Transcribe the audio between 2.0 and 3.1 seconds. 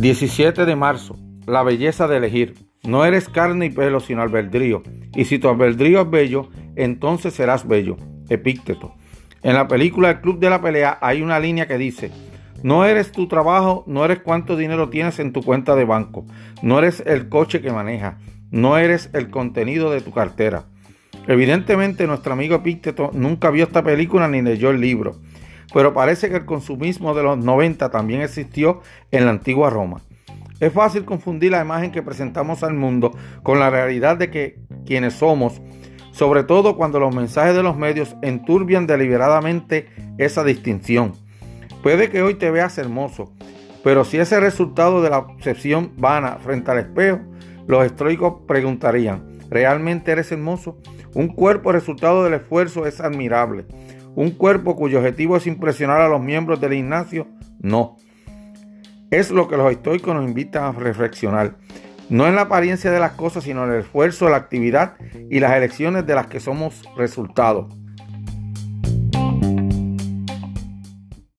de elegir. No